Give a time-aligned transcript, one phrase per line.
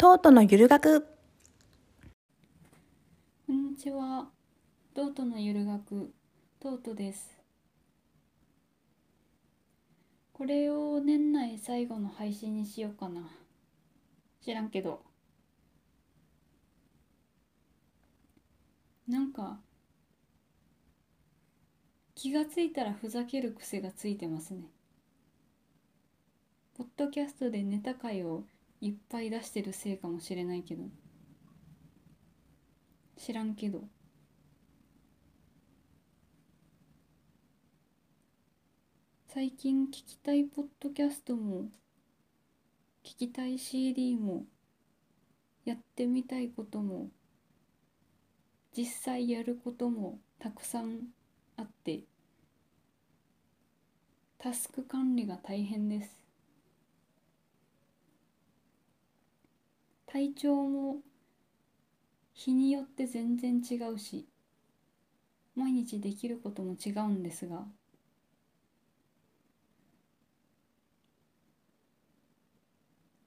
[0.00, 1.08] トートのゆる学
[3.48, 4.28] こんにちは。
[4.94, 6.12] トートのゆる学、
[6.60, 7.36] トートです。
[10.32, 13.22] これを年内最後の配信にしようかな。
[14.40, 15.02] 知らんけど。
[19.08, 19.58] なんか、
[22.14, 24.70] 気がついたらふざける癖がついてますね。
[26.76, 28.44] ポッドキャストでネタ回を
[28.80, 30.84] いっぱい出してるせいかもしれないけど。
[33.18, 33.82] 知らんけど
[39.26, 41.64] 最近聞きたいポッドキャストも
[43.04, 44.44] 聞きたい CD も
[45.64, 47.08] やってみたいことも
[48.76, 51.08] 実際やることもたくさん
[51.56, 52.04] あって
[54.38, 56.17] タスク管理が大変です
[60.08, 61.02] 体調も
[62.32, 64.26] 日によって全然違うし
[65.54, 67.66] 毎日できることも違うんですが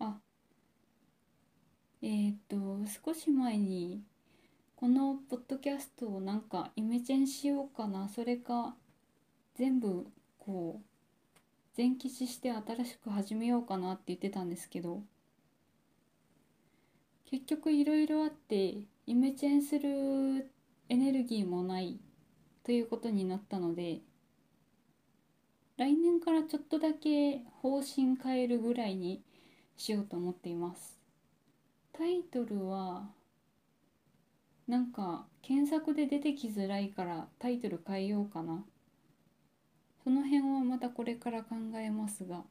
[0.00, 0.16] あ
[2.00, 2.56] え、っと
[3.04, 4.02] 少し前に
[4.76, 8.76] このポッドキャストをなんかイメチェンしようかなそれか
[9.56, 10.06] 全部
[10.38, 10.86] こう
[11.74, 15.02] 全消しして新しく始めようかなって言ってたんですけど
[17.26, 20.50] 結局いろいろあってイメチェンする
[20.88, 21.98] エネルギーもない
[22.64, 24.00] ということになったので
[25.76, 29.22] 来年からちょっとだけ方針変えるぐらいに
[29.76, 30.98] しようと思っています。
[31.92, 33.08] タイトルは
[34.66, 38.64] なんか検索で出てきづらいからタイトル変えようかな。
[40.02, 42.44] その辺はまたこれから考えますが。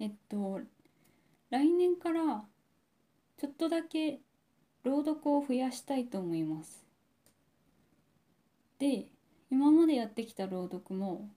[0.00, 0.60] えっと
[1.50, 2.44] 来年から
[3.38, 4.20] ちょっとだけ
[4.84, 6.84] 朗読を増やしたいと思います。
[8.78, 9.06] で
[9.50, 11.28] 今までやってきた朗読も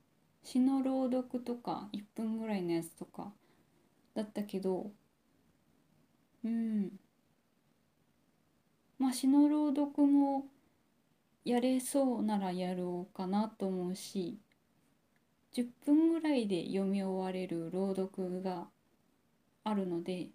[0.44, 3.32] 詩の朗読とか1分ぐらいのやつとか
[4.14, 4.92] だったけど
[6.44, 6.92] うん。
[9.00, 10.46] まあ詩の朗読も
[11.46, 14.38] やれそうならやろうかなと思うし
[15.54, 18.68] 10分ぐらいで読み終われる朗読が
[19.64, 20.30] あるので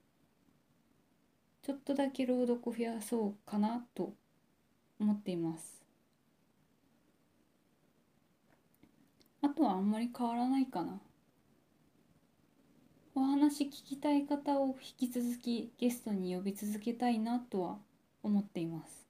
[1.62, 4.12] ちょっとだけ朗読増やそうかなと
[5.00, 5.84] 思っています。
[9.42, 11.00] あとはあんまり変わらないかな。
[13.16, 17.78] お話聞きたい方を引き続きゲストに呼び続けたいなとは
[18.22, 19.05] 思っています。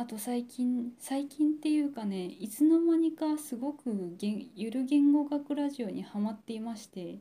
[0.00, 4.16] あと最近最近っていうかねいつの間にかすごく
[4.54, 7.18] ゆる言語学ラジオにハマっていまして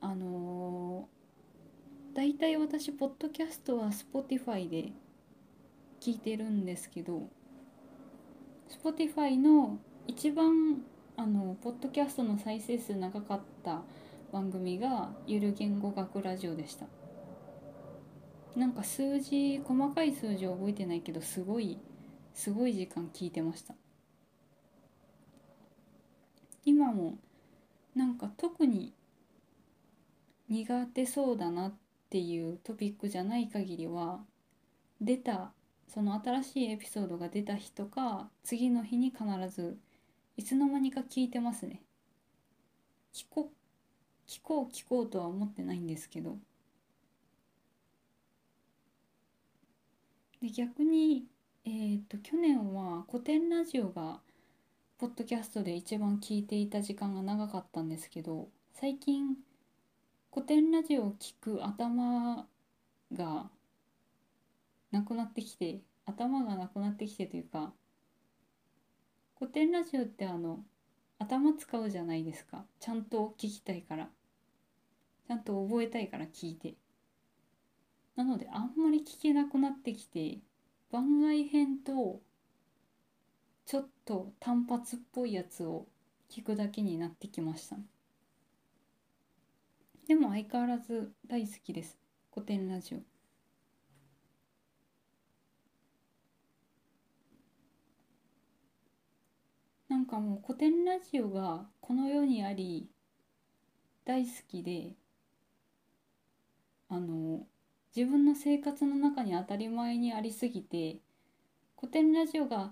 [0.00, 4.90] あのー、大体私ポッドキャストは Spotify で
[6.00, 7.28] 聞いてるんですけど
[8.82, 9.78] Spotify の
[10.08, 10.82] 一番
[11.16, 13.82] あのポッドキャストの再生数長かった
[14.32, 16.86] 番組がゆる言語学ラジオでした。
[18.56, 21.78] なんか数字細かい数字は覚えてないけどすごい
[22.34, 23.74] すごい時間聞いてました。
[26.64, 27.18] 今も
[27.94, 28.92] なんか特に
[30.48, 31.74] 苦手そうだなっ
[32.10, 34.20] ていうトピックじゃない限りは
[35.00, 35.52] 出た
[35.88, 39.78] その新しいエピソードが出た日とか次の日に必ず
[40.36, 41.82] いつの間にか聞いてますね。
[43.12, 43.50] 聞こ
[44.26, 46.36] 聞こう聞こうとは思ってないんですけど。
[50.40, 51.26] で逆に、
[51.66, 54.20] えーと、去年は古典ラジオが
[54.96, 59.36] ポッドキャストで一番聞いていた時間が長かったんですけど最近
[60.32, 62.46] 古典ラジオを聞く頭
[63.12, 63.50] が
[64.90, 67.72] なくなってきて頭がなくなってきてというか
[69.38, 70.60] 古典ラジオってあの
[71.18, 74.08] 頭使うじゃないですかちゃんと聞きたいから
[75.26, 76.79] ちゃんと覚えたいから聞いて。
[78.20, 80.40] なのであんまり聞けなくなってきて
[80.92, 82.20] 番外編と
[83.64, 85.86] ちょっと単発っぽいやつを
[86.30, 87.76] 聞くだけになってきました。
[90.06, 91.98] でも相変わらず大好きです。
[92.30, 92.98] 古典ラジオ。
[99.88, 102.90] なんかもう古典ラジオがこの世にあり
[104.04, 104.92] 大好きで
[106.90, 107.46] あの
[107.96, 110.98] 自分の生活の中に当たり前にありすぎて
[111.76, 112.70] 古典ラジオが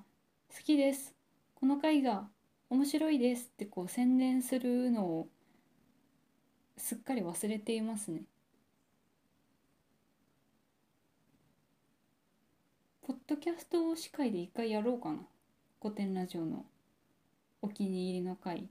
[0.54, 1.14] 好きです。
[1.56, 2.28] この回が
[2.70, 5.28] 面白いですってこう宣伝するのを
[6.76, 8.22] すっかり忘れていますね。
[13.02, 15.18] ポッドキャスト司会で一回やろうかな。
[15.82, 16.64] 古典ラジオの
[17.60, 18.68] お気に入りの回。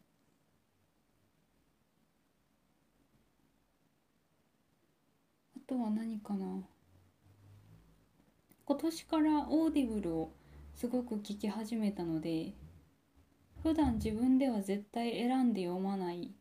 [5.68, 6.46] とは何かな？
[8.66, 10.32] 今年から Audibleを
[10.76, 12.54] すごく聞き始めたので
[13.64, 16.32] 普段自分では絶対選んで読まない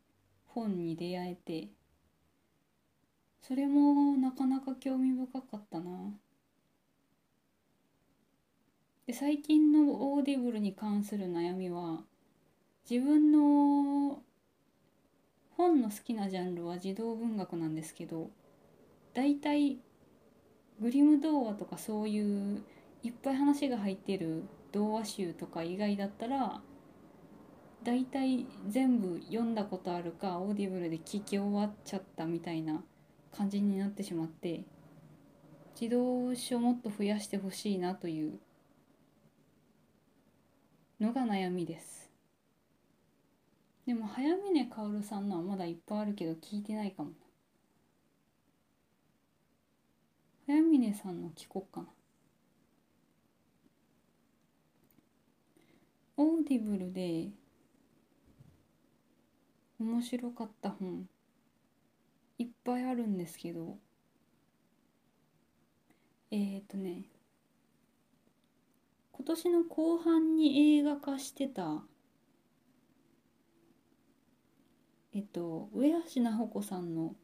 [0.46, 1.68] 本に出会えて
[3.40, 5.90] それもなかなか興味深かったな。
[9.08, 12.00] で最近の Audibleに関する悩みは
[12.88, 14.20] 自分の
[15.56, 18.30] 本の好きなジャンルは児童文学なんですけど
[19.16, 19.78] 大体
[20.78, 22.62] グリム童話とかそういう
[23.02, 24.42] いっぱい話が入ってる
[24.72, 26.60] 童話集とか以外だったら
[27.82, 32.84] 大体全部読んだことあるか Audible で聞き終わっちゃったみたいな
[33.34, 34.64] 感じになってしまって
[35.74, 38.38] 児童書もっと増やしてほしいなという
[41.00, 42.10] のが悩みです。
[43.86, 47.12] でも早峰薫さんのはまだいっぱいあるけど聞いてないかも
[50.46, 51.88] はやみねさんの聞こっかな。
[56.16, 57.30] Audible で
[59.80, 61.08] 面白かった本
[62.38, 63.76] いっぱいあるんですけど。
[66.30, 67.06] えっ、ー、とね。
[69.10, 71.82] 今年の後半に映画化してた。
[75.12, 77.16] えっと上橋菜穂子さんの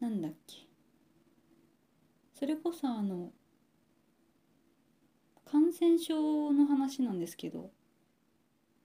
[0.00, 0.66] なんだっけ？
[2.34, 3.30] それこそあの
[5.44, 7.70] 感染症の話なんですけど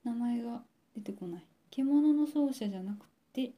[0.03, 0.61] 名前が
[0.95, 1.45] 出てこない。
[1.71, 3.53] 獣の奏者じゃなくて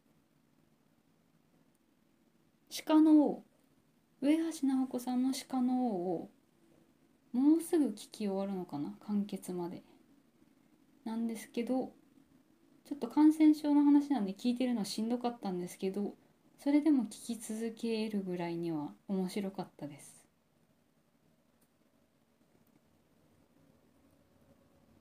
[2.85, 3.43] 鹿の王。
[4.21, 6.29] 上橋直子さんの鹿の王を
[7.33, 8.93] もうすぐ聞き終わるのかな？
[9.07, 9.83] 完結まで。
[11.05, 11.91] なんですけど
[12.85, 16.13] ちょっと感染症の話なんで聞いてるのしんどかったんですけど
[16.67, 20.27] それでも聞き続けるぐらいには面白かったです。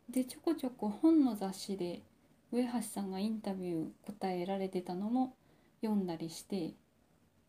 [0.08, 2.02] でちょこちょこ本の雑誌で
[2.52, 5.34] 上橋さんがインタビュー答えられてたのも
[5.82, 6.74] 読んだりして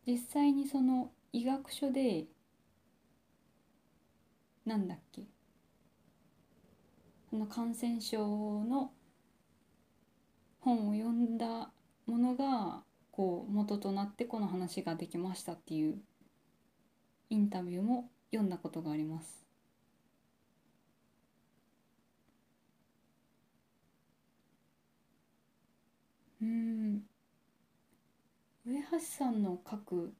[0.04, 2.24] 実際にその医学書で
[4.66, 5.22] なんだっけ
[7.30, 8.18] その感染症
[8.64, 8.90] の
[10.58, 11.70] 本を読んだ
[12.06, 12.82] ものが
[13.18, 16.00] こう元となってこの話ができましたっていう
[17.30, 19.46] インタビューも読んだことがあります。
[26.40, 27.02] うん
[28.64, 30.14] 上橋さんの書く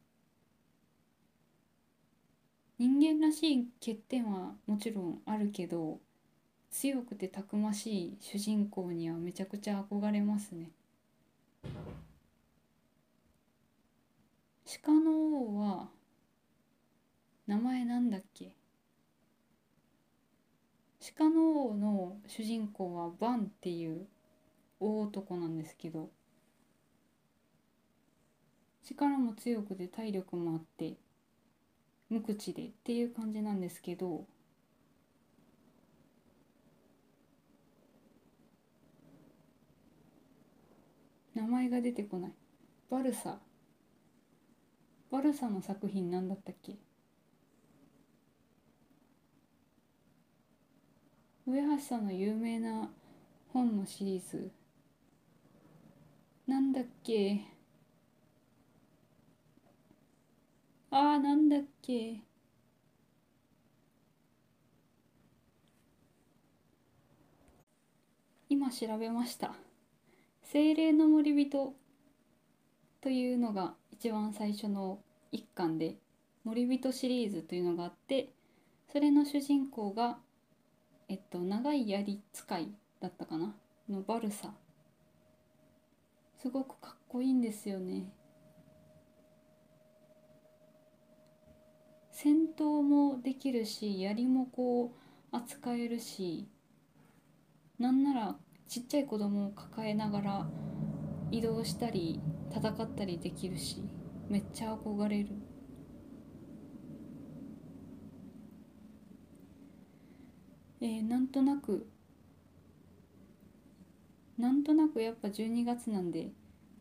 [2.78, 6.00] 人間らしい欠点はもちろんあるけど
[6.70, 10.70] 強くてたくましい主人公にはめちゃくちゃ憧れますね。
[14.82, 15.88] 鹿の王は
[17.46, 18.52] 名前なんだっけ？
[21.16, 24.06] 鹿の王の主人公はバンっていう
[24.80, 26.10] 大男なんですけど
[28.84, 30.94] 力も強くて体力もあって
[32.08, 34.24] 無口でっていう感じなんですけど
[41.34, 42.32] 名前が出てこない。
[42.90, 43.38] バルサ。
[45.10, 46.76] バルサの作品何だったっけ？
[51.46, 52.90] 上橋さんの有名な
[53.52, 54.50] 本のシリーズ。
[56.46, 57.40] なんだっけ？
[60.90, 62.20] あーなんだっけ？
[68.50, 69.54] 今調べました
[70.42, 71.74] 「精霊の森人」
[73.00, 74.98] というのが一番最初の
[75.30, 75.96] 一巻で
[76.44, 78.30] 森人シリーズというのがあって
[78.92, 80.18] それの主人公が
[81.08, 82.68] えっと長い槍使い
[83.00, 83.54] だったかな？
[83.88, 84.52] のバルサ。
[86.40, 88.12] すごくかっこいいんですよね。
[92.10, 94.92] 戦闘もできるし槍もこ
[95.32, 96.48] う扱えるし
[97.78, 98.36] なんなら
[98.68, 100.46] ちっちゃい子供を抱えながら
[101.30, 103.82] 移動したり戦ったりできるし
[104.28, 105.30] めっちゃ憧れる。
[110.80, 111.88] えー、なんとなく
[114.38, 116.30] なんとなくやっぱ12月なんで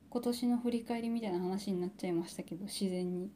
[0.10, 3.32] 今年の振り返りみたいな話になっちゃいましたけど自然に。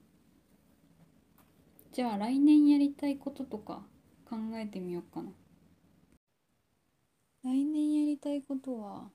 [1.91, 3.81] じゃあ来年やりたいこととか
[4.29, 5.31] 考えてみようかな。
[7.43, 9.09] 来年やりたいことは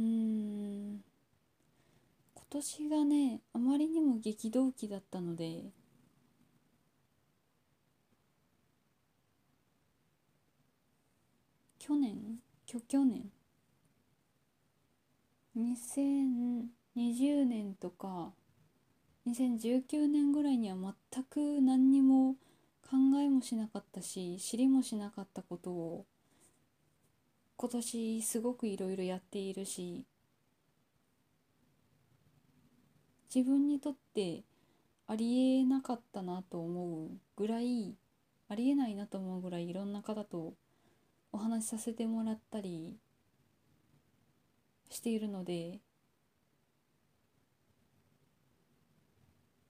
[0.00, 1.04] うん。
[2.34, 5.72] 今年がねあまりにも激動期だったので
[11.78, 12.38] 去年？
[12.66, 13.30] 去去年
[15.56, 18.32] ？2020年とか
[19.26, 20.76] 2019年ぐらいには
[21.12, 22.36] 全く何にも
[22.82, 26.06] 考えもしなかったし知りもしなかったことを
[27.60, 30.06] 今年すごくいろいろやっているし
[33.34, 34.44] 自分にとって
[35.06, 37.98] ありえなかったなと思うぐらい
[38.48, 40.54] ありえないなと思うぐらいいろんな方と
[41.32, 42.96] お話しさせてもらったり
[44.88, 45.80] しているので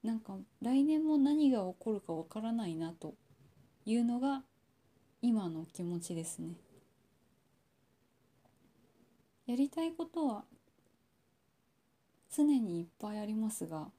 [0.01, 3.15] なんか来年も何が起こるかわからないなと
[3.85, 4.43] いうのが
[5.21, 6.70] 今の気持ちですね。
[9.51, 10.45] やりたいことは
[12.33, 13.89] 常にいっぱいありますが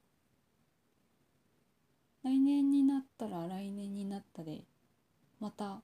[2.24, 4.62] 来年になったら来年になったで
[5.40, 5.82] また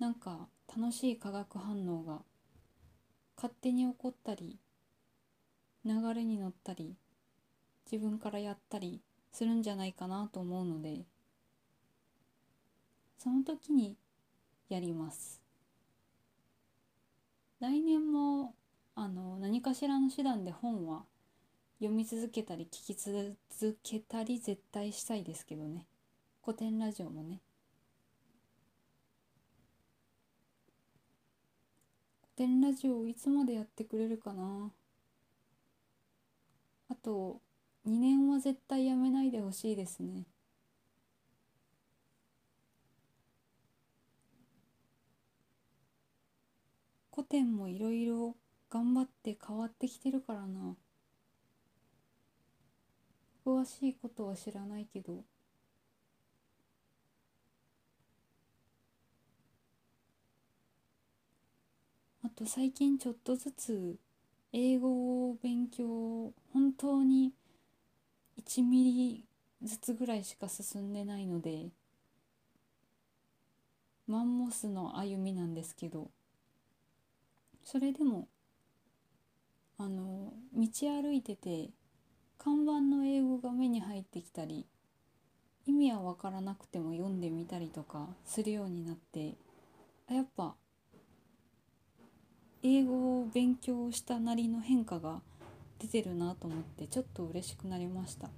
[0.00, 2.22] なんか楽しい化学反応が
[3.36, 4.58] 勝手に起こったり
[5.84, 6.96] 流れに乗ったり
[7.88, 11.04] 自分からやったりするんじゃないかなと思うので
[13.16, 13.96] その時に
[14.68, 15.40] やります。
[17.60, 18.56] 来年も
[18.94, 21.04] あの何かしらの手段で本は
[21.78, 23.36] 読み続けたり聞き続
[23.82, 25.86] けたり絶対したいですけどね。
[26.44, 27.40] 古典ラジオもね。
[32.36, 34.70] 古典ラジオいつまでやってくれるかな。
[36.88, 37.40] あと
[37.86, 40.24] 2年は絶対やめないでほしいですね。
[47.14, 48.36] 古典もいろいろ
[48.72, 50.74] 頑張って変わってきてるからな。
[53.44, 55.24] 詳しいことは知らないけど。
[62.24, 63.96] あと最近ちょっとずつ
[64.54, 67.34] 英語を勉強本当に
[68.38, 69.24] 1ミリ
[69.62, 71.68] ずつぐらいしか進んでないので
[74.06, 76.10] マンモスの歩みなんですけど
[77.64, 78.28] それでも
[79.84, 80.68] あの道
[81.02, 81.70] 歩いてて
[82.38, 84.64] 看板の英語が目に入ってきたり
[85.66, 89.34] 意味は分からなくても読んでみたりとかするようになって
[90.08, 90.54] あやっぱ
[92.62, 95.20] 英語を勉強したなりの変化が
[95.80, 98.30] 出てるなと思ってちょっと嬉しくなりました。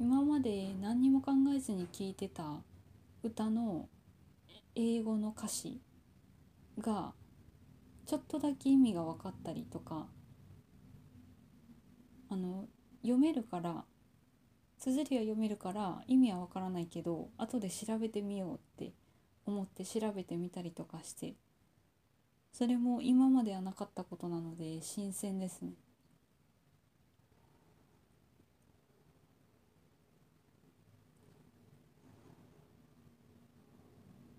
[0.00, 2.44] 今まで何にも考えずに聴いてた
[3.22, 3.88] 歌の
[4.74, 5.82] 英語の歌詞
[6.80, 7.12] が
[8.06, 10.06] ちょっとだけ意味が分かったりとか
[12.28, 12.66] あの
[13.02, 13.84] 読めるから
[14.78, 18.92] 綴りは読めるから意味は分からないけど後で調べてみようって
[19.46, 21.34] 思って調べてみたりとかして
[22.52, 25.72] それも今まではなかったことなので新鮮ですね。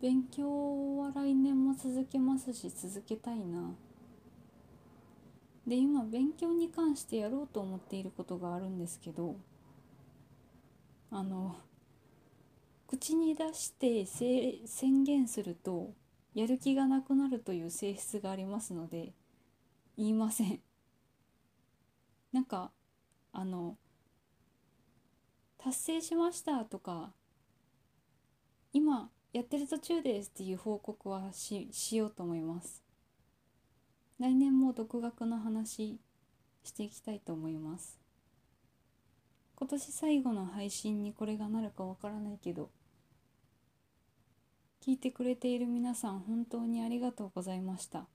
[0.04, 3.74] 勉強は来年も続けますし続けたいな。
[5.66, 9.38] で今勉強に関してやろうと思っていることがあるんですけど
[11.10, 11.56] あの
[12.86, 14.06] 口に出して
[14.66, 15.94] 宣言すると
[16.36, 19.14] やる気がなくなるという性質がありますので
[19.96, 20.60] 言いません
[22.34, 22.72] なんか
[23.32, 23.78] あの
[25.58, 27.14] 達成しましたとか
[28.74, 32.84] 今やってる途中ですっていう報告はししようと思います。
[34.20, 36.00] 来年も独学の話
[36.64, 38.00] していきたいと思います。
[39.56, 42.70] 今年最後の配信にこれがなるかわからないけど
[44.82, 48.06] 聞いてくれている皆さん本当にありがとうございました。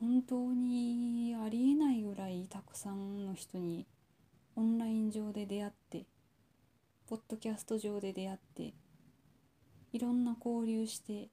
[0.00, 3.86] 本当にありえないぐらいたくさんの人に
[4.58, 6.04] オンライン上で出会って
[7.08, 8.74] ポッドキャスト上で出会って
[9.92, 11.28] いろんな交流して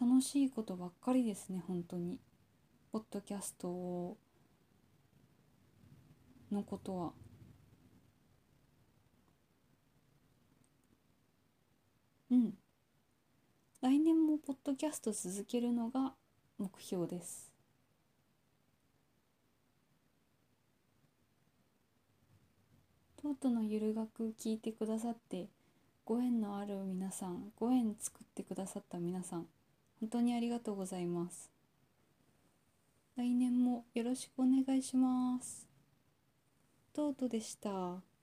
[0.00, 2.18] 楽しいことばっかりですね本当に。
[2.92, 4.16] ポッドキャスト
[6.50, 7.12] のことは。
[12.30, 12.54] うん。
[13.82, 16.14] 来年もポッドキャスト続けるのが
[16.56, 17.45] 目標です。
[23.26, 25.48] 京都のゆる学聞いてくださって
[26.04, 29.46] ご縁のある皆さんご縁作ってくださった皆さん
[29.98, 31.50] 本当にありがとうございます
[33.16, 35.66] 来年もよろしくお願いします
[36.94, 38.15] とうとうでした。